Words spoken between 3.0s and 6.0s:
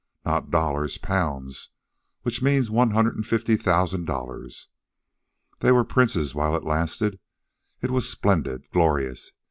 and fifty thousand dollars. They were